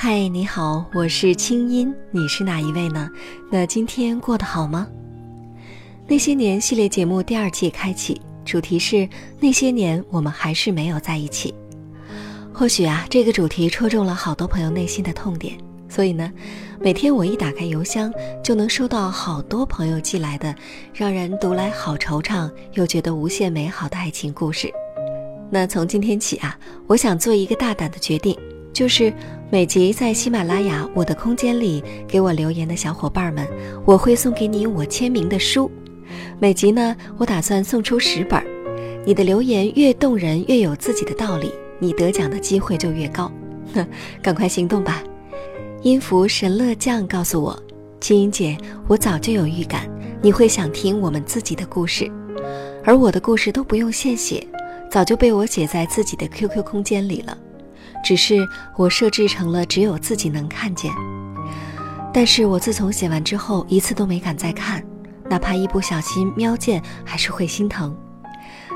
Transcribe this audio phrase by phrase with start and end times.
[0.00, 3.10] 嗨，你好，我是清音，你是哪一位呢？
[3.50, 4.86] 那今天过得好吗？
[6.06, 9.08] 那些年系列节目第二季开启，主题是
[9.40, 11.52] 那些年我们还是没有在一起。
[12.54, 15.58] 或许啊，这个主题戳中了好多朋友内心的痛点，
[15.88, 16.32] 所以呢，
[16.80, 20.54] 每天我一打开邮箱，就能收到好多朋友寄来的，
[20.94, 24.72] 让人读来好惆怅又觉得无限美好的爱情故事。
[25.50, 26.56] 那从今天起啊，
[26.86, 28.38] 我想做一个大胆的决定。
[28.78, 29.12] 就是
[29.50, 33.44] 每集在喜马拉雅我的空间里给我留言的小伙伴们，
[33.84, 35.68] 我会送给你我签名的书。
[36.38, 38.40] 每集呢，我打算送出十本。
[39.04, 43.28] 你的留言越动人，越有自己的道理，你得奖的机会就越高。
[43.74, 43.84] 哼，
[44.22, 45.02] 赶快行动吧！
[45.82, 47.60] 音符神乐酱告诉我，
[48.00, 49.90] 青音姐，我早就有预感
[50.22, 52.08] 你会想听我们自己的故事，
[52.84, 54.46] 而我的故事都不用现写，
[54.88, 57.36] 早就被我写在自己的 QQ 空间里了。
[58.02, 58.36] 只是
[58.76, 60.90] 我设置成了只有自己能看见，
[62.12, 64.82] 但是我自从写完之后，一次都没敢再看，
[65.28, 67.96] 哪怕一不小心瞄见，还是会心疼。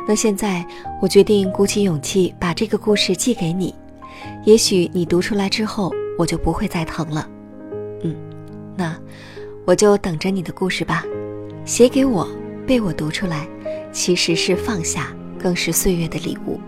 [0.07, 0.67] 那现在
[1.01, 3.75] 我决定鼓起勇气把这个故事寄给你，
[4.45, 7.29] 也许你读出来之后，我就不会再疼了。
[8.03, 8.15] 嗯，
[8.77, 8.97] 那
[9.65, 11.05] 我就等着你的故事吧。
[11.65, 12.29] 写给我，
[12.67, 13.47] 被我读出来，
[13.93, 16.61] 其实是放下，更是岁月的礼物。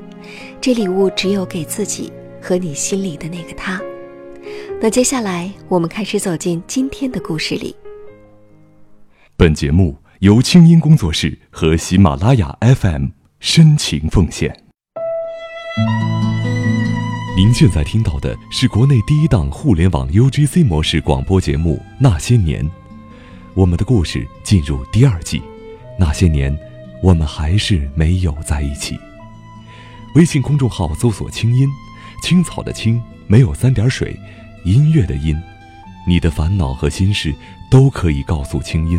[0.61, 2.13] 这礼物只有给自己。
[2.45, 3.81] 和你心里的那个他。
[4.79, 7.75] 那接下来，我们开始走进今天的故事里。
[9.35, 13.07] 本节目由清音工作室和喜马拉雅 FM
[13.41, 14.55] 深情奉献。
[17.35, 22.63] 您现在听到的是国内第一档互联网 UGC 模式广播节目《那些年》，
[23.55, 25.43] 我们的故事进入第二季。
[25.99, 26.57] 那些年，
[27.03, 28.99] 我们还是没有在一起。
[30.15, 31.69] 微信公众号搜索“清音”。
[32.25, 34.19] 青草的青没有三点水，
[34.65, 35.39] 音乐的音，
[36.09, 37.35] 你的烦恼和心事
[37.71, 38.99] 都可以告诉清音。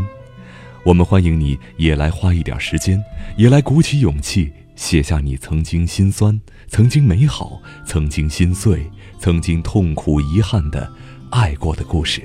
[0.85, 3.03] 我们欢迎你也来花一点时间，
[3.35, 8.85] 也来鼓起勇气写下你曾经心酸、曾经美好、曾经心碎、
[9.17, 10.87] 曾经痛苦遗憾的
[11.31, 12.21] 爱过的故事。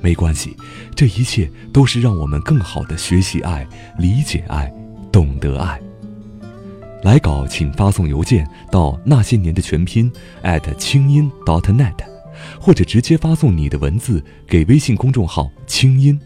[0.00, 0.56] 没关系，
[0.96, 3.64] 这一切都是让我们更好的学习爱、
[3.96, 4.68] 理解爱、
[5.12, 5.80] 懂得爱。
[7.04, 10.10] 来稿请发送邮件到那些年的全拼
[10.78, 11.94] 清音 .dot.net，
[12.58, 16.18] 或者直接发送你的文字给微信公众号“清音”，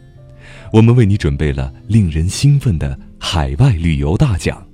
[0.73, 4.65] 我们为你准备了令人兴奋的海外旅游大奖，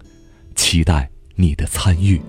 [0.55, 2.21] 期待你的参与。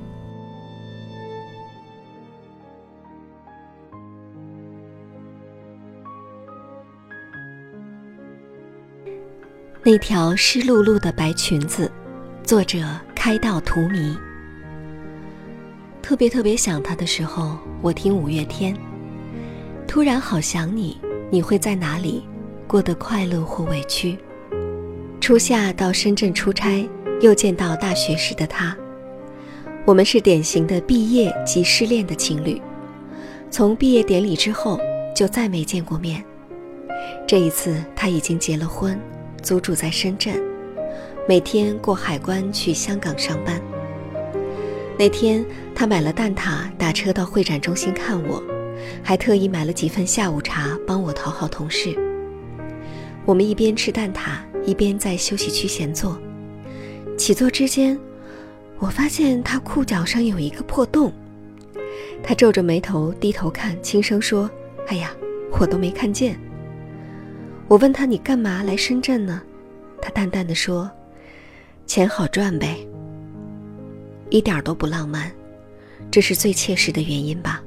[9.83, 11.91] 那条湿漉漉的白裙子，
[12.41, 12.79] 作者。
[13.25, 14.15] 开道荼蘼。
[15.99, 18.77] 特别特别想他的时候，我听五月天。
[19.87, 22.23] 突然好想你，你会在哪里？
[22.67, 24.15] 过得快乐或委屈？
[25.19, 26.87] 初夏到深圳出差，
[27.19, 28.77] 又见到大学时的他。
[29.85, 32.61] 我们是典型的毕业即失恋的情侣。
[33.49, 34.79] 从毕业典礼之后，
[35.15, 36.23] 就再没见过面。
[37.25, 39.01] 这一次他已经结了婚，
[39.41, 40.39] 租住在深圳。
[41.27, 43.59] 每天过海关去香港上班。
[44.95, 45.43] 那天
[45.73, 48.43] 他买了蛋挞，打车到会展中心看我，
[49.01, 51.97] 还特意买了几份下午茶帮我讨好同事。
[53.25, 56.15] 我们一边吃蛋挞，一边在休息区闲坐。
[57.17, 57.99] 起坐之间，
[58.77, 61.11] 我发现他裤脚上有一个破洞。
[62.21, 64.47] 他皱着眉头低头看，轻声说
[64.89, 65.11] ：“哎呀，
[65.59, 66.39] 我都没看见。”
[67.67, 69.41] 我问他：“你干嘛来深圳呢？”
[69.99, 70.87] 他淡淡的说。
[71.85, 72.75] 钱好赚呗，
[74.29, 75.31] 一点都不浪漫，
[76.09, 77.61] 这是最切实的原因吧。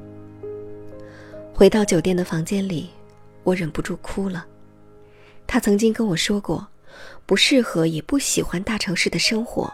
[1.54, 2.90] 回到酒店的房间里，
[3.44, 4.44] 我忍不住哭了。
[5.46, 6.66] 他曾经跟我说过，
[7.26, 9.72] 不适合也不喜欢大城市的生活，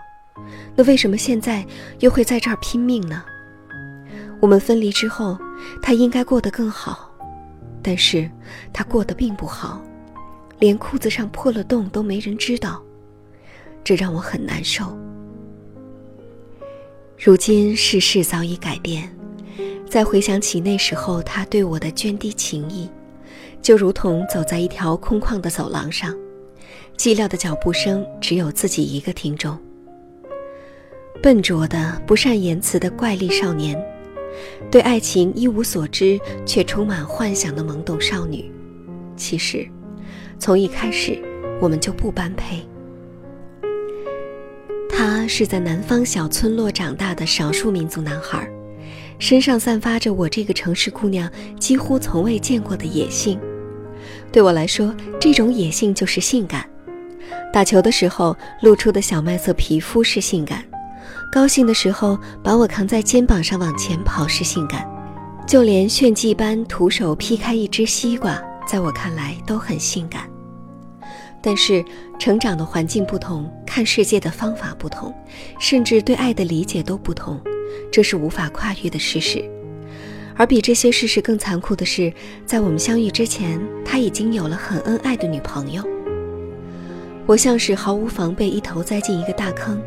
[0.77, 1.67] 那为什么现在
[2.01, 3.25] 又会在这儿拼命呢？
[4.41, 5.39] 我们分离之后，
[5.83, 7.11] 他应该过得更好，
[7.83, 8.31] 但是
[8.75, 9.83] 他过得并不好，
[10.59, 12.84] 连裤子上破了洞都没人知道。
[13.85, 14.97] 这让我很难受。
[17.17, 19.15] 如今世事早已改变，
[19.89, 22.89] 再回想起那时候他对我的涓滴情谊，
[23.63, 26.13] 就如同走在一条空旷的走廊上，
[26.97, 29.57] 寂寥的脚步声只有自己一个听众。
[31.23, 33.81] 笨拙的、不善言辞的怪力少年，
[34.71, 38.51] 对爱情一无所知却充满幻想的懵懂少女，
[39.17, 39.67] 其实，
[40.39, 41.19] 从一开始
[41.61, 42.67] 我们就不般配。
[44.97, 48.49] 他是在南方小村落长大的少数民族男孩，
[49.19, 53.39] 身上散发着我这个城市姑娘几乎从未见过的野性。
[54.31, 56.65] 对我来说，这种野性就是性感。
[57.53, 60.63] 打球的时候露出的小麦色皮肤是性感，
[61.33, 64.89] 高兴的时候把我扛在肩膀上往前跑是性感，
[65.45, 70.23] 就连炫技般徒手劈开一只西瓜，在我看来都很性感。
[71.47, 71.85] 但是
[72.19, 75.15] 成长的环境不同，看世界的方法不同，
[75.61, 77.39] 甚至对爱的理解都不同，
[77.93, 79.45] 这是无法跨越的事实。
[80.37, 82.11] 而比这些事实更残酷的是，
[82.47, 85.87] 在我们相遇之前，他已经有了很恩爱的女朋友。
[87.27, 89.79] 我像是毫无防备，一头栽进一个大坑，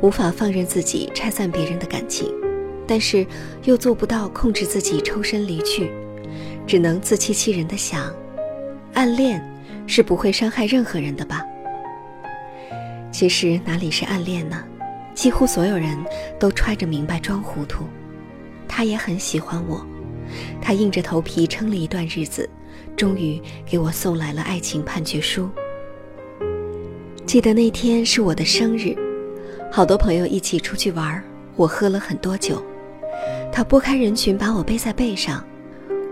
[0.00, 2.32] 无法放任自己拆散别人的感情，
[2.86, 3.26] 但是
[3.64, 5.90] 又做不到控制自己抽身离去，
[6.66, 8.10] 只能自欺欺人的想，
[8.94, 9.55] 暗恋。
[9.86, 11.44] 是不会伤害任何人的吧？
[13.10, 14.62] 其实哪里是暗恋呢？
[15.14, 15.96] 几乎所有人
[16.38, 17.84] 都揣着明白装糊涂。
[18.68, 19.84] 他也很喜欢我，
[20.60, 22.46] 他硬着头皮撑了一段日子，
[22.94, 25.48] 终于给我送来了爱情判决书。
[27.24, 28.94] 记得那天是我的生日，
[29.72, 31.22] 好多朋友一起出去玩，
[31.54, 32.62] 我喝了很多酒。
[33.50, 35.42] 他拨开人群把我背在背上，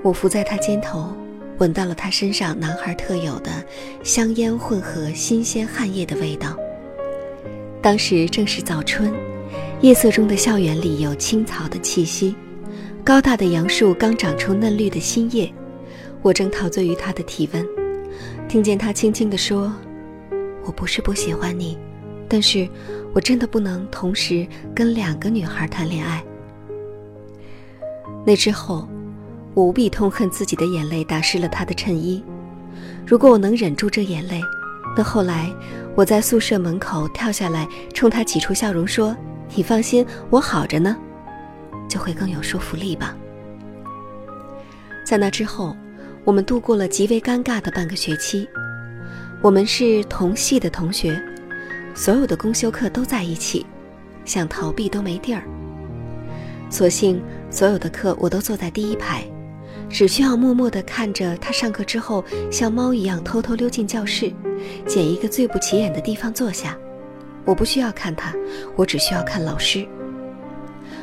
[0.02, 1.14] 我伏在他肩头。
[1.58, 3.50] 闻到了他身上男孩特有的
[4.02, 6.56] 香烟混合新鲜汗液的味道。
[7.80, 9.12] 当时正是早春，
[9.80, 12.34] 夜色中的校园里有青草的气息，
[13.04, 15.52] 高大的杨树刚长出嫩绿的新叶。
[16.22, 17.66] 我正陶醉于他的体温，
[18.48, 19.72] 听见他轻轻地说
[20.64, 21.78] ：“我不是不喜欢你，
[22.28, 22.68] 但是
[23.12, 26.24] 我真的不能同时跟两个女孩谈恋爱。”
[28.26, 28.88] 那之后。
[29.54, 32.22] 我无比痛恨自己的眼泪打湿了他的衬衣。
[33.06, 34.40] 如果我能忍住这眼泪，
[34.96, 35.50] 那后来
[35.94, 39.16] 我在宿舍门口跳下来，冲他挤出笑容说
[39.54, 40.96] ：“你放心，我好着呢。”
[41.88, 43.16] 就会更有说服力吧。
[45.04, 45.76] 在那之后，
[46.24, 48.48] 我们度过了极为尴尬的半个学期。
[49.40, 51.20] 我们是同系的同学，
[51.94, 53.64] 所有的公修课都在一起，
[54.24, 55.44] 想逃避都没地儿。
[56.70, 59.24] 所幸所有的课我都坐在第一排。
[59.94, 64.32] 只需要默默地看着他上课之后，像猫一样偷偷溜进教室，
[64.88, 66.76] 捡一个最不起眼的地方坐下。
[67.44, 68.34] 我不需要看他，
[68.74, 69.86] 我只需要看老师。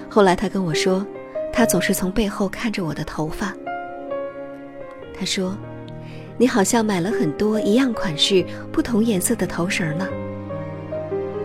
[0.09, 1.07] 后来他跟我说，
[1.53, 3.55] 他总是从背后看着我的头发。
[5.17, 5.55] 他说
[6.37, 10.05] ：“你好像买了很多一样款式、不同颜色的头绳呢。”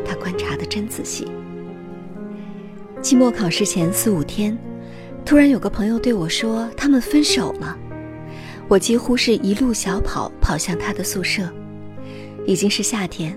[0.04, 1.28] 他观察的真仔细。
[3.00, 4.58] 期末考试前四五天。
[5.26, 7.76] 突然有个朋友对我说：“他们分手了。”
[8.68, 11.52] 我几乎是一路小跑跑向他的宿舍，
[12.46, 13.36] 已经是夏天，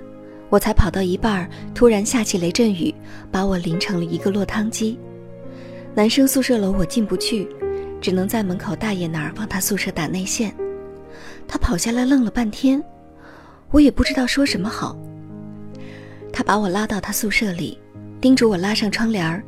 [0.50, 2.94] 我才跑到一半，突然下起雷阵雨，
[3.32, 5.00] 把我淋成了一个落汤鸡。
[5.96, 7.50] 男生宿舍楼我进不去，
[8.00, 10.54] 只能在门口大爷那儿帮他宿舍打内线。
[11.48, 12.84] 他跑下来愣了半天，
[13.72, 14.96] 我也不知道说什么好。
[16.32, 17.80] 他把我拉到他宿舍里，
[18.22, 19.44] 叮嘱我拉上窗帘儿。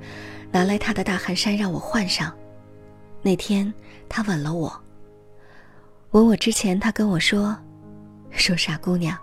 [0.51, 2.33] 拿来他的大汗衫让我换上。
[3.21, 3.71] 那天
[4.09, 4.73] 他吻了我。
[6.11, 7.57] 吻我之前，他跟我说
[8.31, 9.17] ：“说傻姑娘，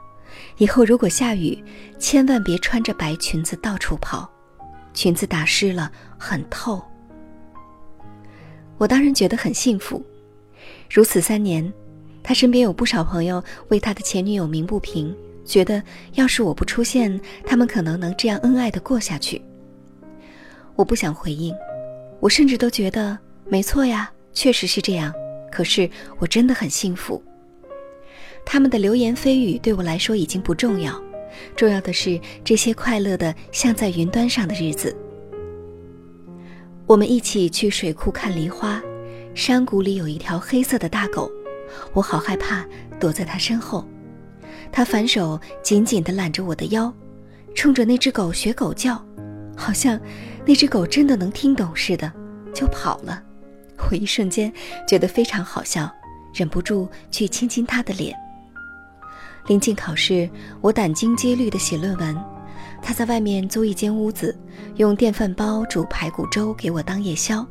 [0.56, 1.62] 以后如果下雨，
[1.98, 4.30] 千万别穿着白裙子到处跑，
[4.94, 6.82] 裙子打湿了很透。”
[8.78, 10.02] 我当然觉得很幸福。
[10.88, 11.70] 如此三年，
[12.22, 15.14] 他身边有不少朋友为他的前女友鸣不平，
[15.44, 15.82] 觉得
[16.14, 19.42] 要是我不出现，他们可能能这样恩爱的过下去。
[20.78, 21.52] 我不想回应，
[22.20, 23.18] 我甚至都觉得
[23.48, 25.12] 没错呀，确实是这样。
[25.50, 27.20] 可是我真的很幸福。
[28.46, 30.94] 他们的流言蜚语对我来说已经不重要，
[31.56, 34.96] 重要的是这些快乐的像在云端上的日子。
[36.86, 38.80] 我们一起去水库看梨花，
[39.34, 41.28] 山谷里有一条黑色的大狗，
[41.92, 42.64] 我好害怕，
[43.00, 43.84] 躲在它身后。
[44.70, 46.94] 他反手紧紧地揽着我的腰，
[47.52, 49.04] 冲着那只狗学狗叫，
[49.56, 50.00] 好像。
[50.48, 52.10] 那只狗真的能听懂似的，
[52.54, 53.22] 就跑了。
[53.90, 54.50] 我一瞬间
[54.88, 55.92] 觉得非常好笑，
[56.32, 58.16] 忍不住去亲亲它的脸。
[59.46, 60.26] 临近考试，
[60.62, 62.16] 我胆惊接虑地写论文，
[62.80, 64.34] 他在外面租一间屋子，
[64.76, 67.46] 用电饭煲煮排骨粥给我当夜宵。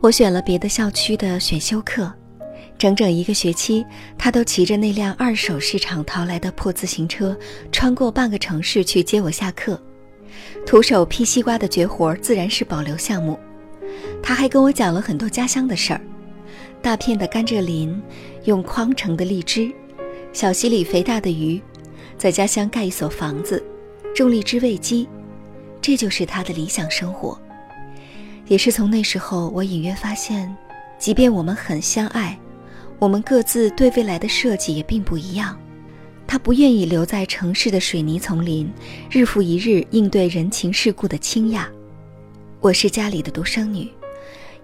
[0.00, 2.12] 我选了别的校区的选修课，
[2.76, 3.86] 整整一个学期，
[4.18, 7.38] 他都骑着那辆二手市场淘来的破自行车，
[7.70, 9.80] 穿过半个城市去接我下课。
[10.64, 13.38] 徒手劈西瓜的绝活自然是保留项目。
[14.22, 16.00] 他还跟我讲了很多家乡的事儿：
[16.82, 18.00] 大片的甘蔗林，
[18.44, 19.70] 用筐盛的荔枝，
[20.32, 21.60] 小溪里肥大的鱼，
[22.18, 23.62] 在家乡盖一所房子，
[24.14, 25.08] 种荔枝喂鸡，
[25.80, 27.38] 这就是他的理想生活。
[28.46, 30.54] 也是从那时候，我隐约发现，
[30.98, 32.38] 即便我们很相爱，
[32.98, 35.58] 我们各自对未来的设计也并不一样。
[36.26, 38.70] 他不愿意留在城市的水泥丛林，
[39.10, 41.64] 日复一日应对人情世故的倾轧。
[42.60, 43.88] 我是家里的独生女，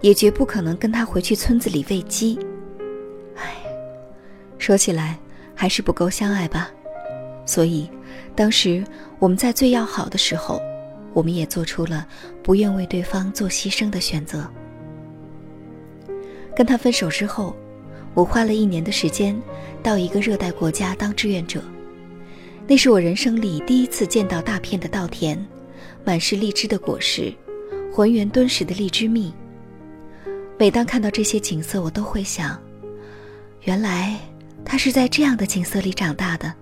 [0.01, 2.37] 也绝不可能跟他回去村子里喂鸡。
[3.37, 3.55] 唉，
[4.57, 5.17] 说起来
[5.55, 6.69] 还是不够相爱吧。
[7.45, 7.89] 所以，
[8.35, 8.83] 当时
[9.17, 10.61] 我们在最要好的时候，
[11.13, 12.05] 我们也做出了
[12.41, 14.49] 不愿为对方做牺牲的选择。
[16.55, 17.55] 跟他分手之后，
[18.13, 19.39] 我花了一年的时间
[19.81, 21.63] 到一个热带国家当志愿者。
[22.67, 25.37] 那是我人生里第一次见到大片的稻田，
[26.05, 27.33] 满是荔枝的果实，
[27.91, 29.33] 浑圆敦实的荔枝蜜。
[30.57, 32.57] 每当看到这些景色，我都会想：
[33.63, 34.17] 原来
[34.63, 36.53] 他是在这样的景色里长大的。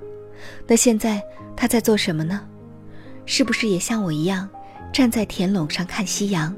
[0.65, 1.21] 那现在
[1.55, 2.41] 他在做什么呢？
[3.27, 4.49] 是不是也像我一样，
[4.91, 6.55] 站在田垄上看夕阳？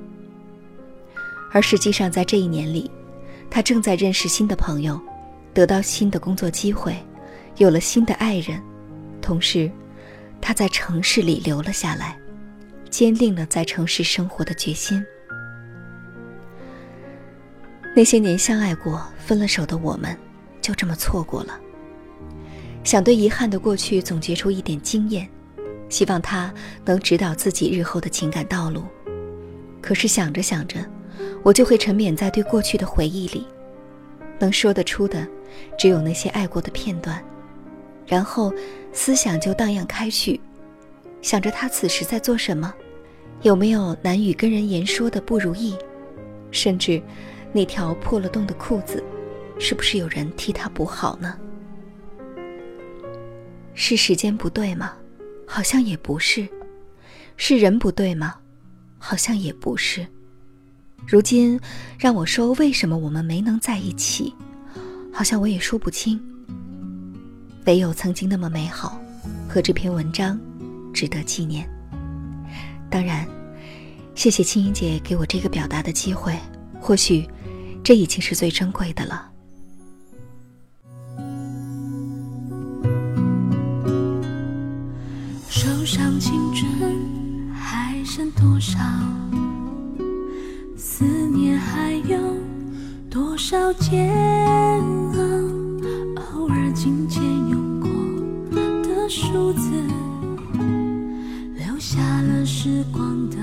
[1.51, 2.89] 而实际上，在这一年里，
[3.53, 4.99] 他正在认识新的朋友，
[5.53, 6.97] 得到新的工作机会，
[7.57, 8.59] 有了新的爱人，
[9.21, 9.69] 同时，
[10.41, 12.17] 他在城市里留了下来，
[12.89, 15.05] 坚定了在城市生活的决心。
[17.95, 20.17] 那些年相爱过、分了手的我们，
[20.59, 21.55] 就这么错过了。
[22.83, 25.29] 想对遗憾的过去总结出一点经验，
[25.89, 26.51] 希望他
[26.83, 28.83] 能指导自己日后的情感道路。
[29.79, 30.83] 可是想着想着，
[31.43, 33.45] 我就会沉湎在对过去的回忆里，
[34.39, 35.27] 能说得出的，
[35.77, 37.23] 只有那些爱过的片段，
[38.07, 38.51] 然后
[38.93, 40.39] 思想就荡漾开去，
[41.21, 42.73] 想着他此时在做什么，
[43.41, 45.75] 有没有难以跟人言说的不如意，
[46.49, 47.01] 甚至
[47.51, 49.03] 那条破了洞的裤子，
[49.59, 51.37] 是不是有人替他补好呢？
[53.73, 54.93] 是时间不对吗？
[55.45, 56.47] 好像也不是。
[57.35, 58.35] 是人不对吗？
[58.97, 60.05] 好像也不是。
[61.07, 61.59] 如今
[61.97, 64.33] 让我说为什么我们没能在一起，
[65.11, 66.19] 好像我也说不清。
[67.65, 68.99] 唯有曾经那么美好，
[69.47, 70.39] 和这篇文章
[70.93, 71.69] 值得纪念。
[72.89, 73.27] 当然，
[74.15, 76.37] 谢谢青音姐给我这个表达的机会，
[76.79, 77.27] 或许
[77.83, 79.29] 这已经是最珍贵的了。
[88.05, 88.77] 剩多少
[90.85, 92.17] 思念，还有
[93.09, 94.13] 多少煎
[95.13, 95.21] 熬？
[96.35, 97.89] 偶尔紧紧用过
[98.83, 99.69] 的数字，
[101.55, 103.37] 留下了时光的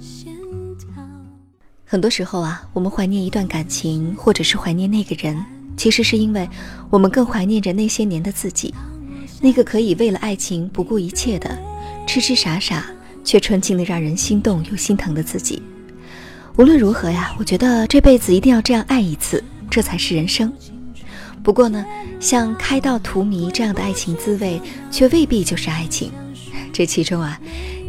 [0.00, 0.34] 线
[0.78, 0.88] 条。
[1.84, 5.44] 很多时候啊，我们怀念一段感情，或者是怀念那个人，
[5.76, 6.48] 其实是因为
[6.88, 8.74] 我们更怀念着那些年的自己，
[9.42, 11.54] 那个可以为了爱情不顾一切的
[12.06, 12.86] 痴痴傻傻。
[13.24, 15.62] 却纯净的让人心动又心疼的自己，
[16.56, 20.52] 无论如何呀，我觉得这辈子一定要这样爱一次，这才是人生。
[21.42, 21.84] 不过呢，
[22.20, 26.12] 像开道荼蘼这样的爱情滋味，却未必就是爱情。
[26.70, 27.40] 这其中啊，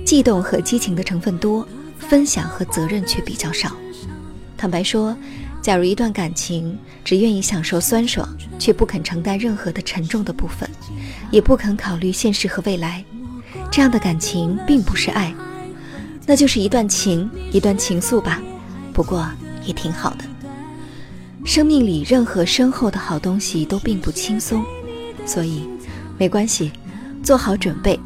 [0.06, 1.68] 悸动和激情的成分多，
[2.00, 3.76] 分享和责任却比较少。
[4.58, 5.16] 坦白说，
[5.62, 8.28] 假如一段感情只愿意享受酸爽，
[8.58, 10.70] 却不肯承担任何的沉重的部分，
[11.32, 13.04] 也不肯考虑现实和未来。
[13.70, 15.34] 这样的感情并不是爱，
[16.26, 18.42] 那就是一段情，一段情愫吧。
[18.94, 19.28] 不过
[19.66, 20.24] 也挺好的。
[21.44, 24.64] 生命里任何深厚的好东西都并不轻松，
[25.26, 25.68] 所以
[26.18, 26.72] 没关系，
[27.22, 28.00] 做好准备，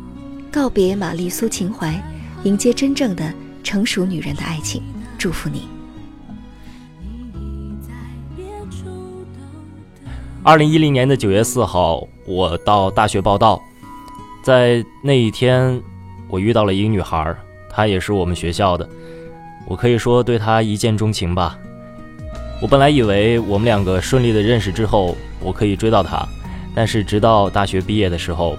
[0.51, 2.01] 告别玛丽苏情怀，
[2.43, 3.31] 迎接真正的
[3.63, 4.81] 成熟女人的爱情。
[5.17, 5.67] 祝福你。
[10.43, 13.61] 二零一零年的九月四号，我到大学报道。
[14.41, 15.81] 在那一天，
[16.29, 17.35] 我遇到了一个女孩，
[17.69, 18.87] 她也是我们学校的，
[19.67, 21.57] 我可以说对他一见钟情吧。
[22.61, 26.25] 我本来以为我们两个顺利的认识之后，我可以追到他，
[26.73, 28.57] 但是直到大学毕业的时候，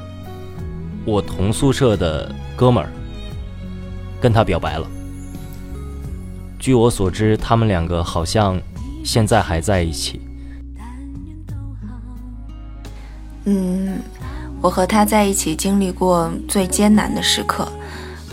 [1.04, 2.90] 我同宿舍的哥们儿
[4.20, 4.86] 跟她表白了。
[6.58, 8.60] 据我所知，他们两个好像
[9.04, 10.20] 现在还在一起。
[13.46, 13.98] 嗯。
[14.60, 17.68] 我和他在一起经历过最艰难的时刻，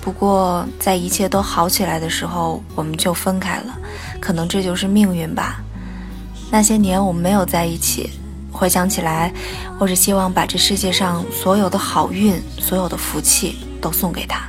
[0.05, 3.75] 不过在一切都好起来的时候，我们就分开了。
[4.21, 5.59] 可能这就是命运吧。
[6.51, 8.11] 那些年我们没有在一起，
[8.51, 9.33] 回想起来，
[9.79, 14.47] 我只希望把这世界上所有的好运、所有的福气都送给他。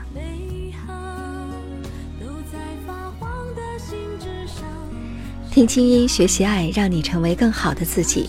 [5.51, 8.29] 听清音，学习爱，让你成为更好的自己。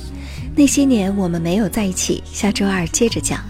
[0.55, 3.43] 那些年我们没有在一起，下周二接着讲。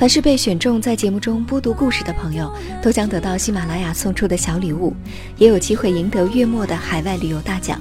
[0.00, 4.94] 凡是被选中在节目中播读故事的朋友，都将得到喜马拉雅送出的小礼物，
[5.36, 7.78] 也有机会赢得月末的海外旅游大奖。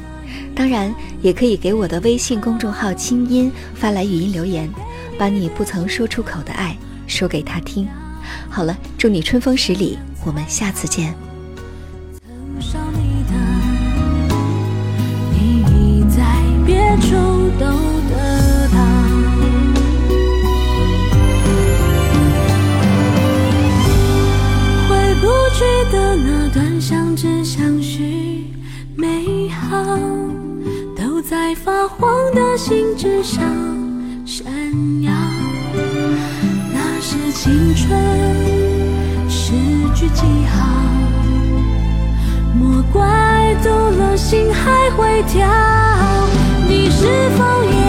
[0.53, 4.69] 当然，也可以给我的微信公众号“清音”发来语音留言，
[5.17, 7.87] 把你不曾说出口的爱说给他听。
[8.49, 11.15] 好了，祝你春风十里，我们下次见。
[26.25, 28.53] 那段相知相许
[28.95, 29.97] 美好，
[30.95, 33.41] 都在发黄的信纸上
[34.25, 34.45] 闪
[35.01, 35.11] 耀，
[36.73, 37.89] 那是青春
[39.29, 39.53] 诗
[39.95, 40.67] 句记号。
[42.53, 45.47] 莫怪读了心还会跳，
[46.67, 47.05] 你是
[47.37, 47.88] 否也